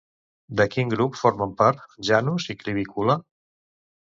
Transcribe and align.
De 0.61 0.65
quin 0.75 0.93
grup 0.93 1.19
formen 1.19 1.53
part 1.61 1.85
Janus 2.09 2.49
i 2.55 2.59
Clivicula? 2.63 3.19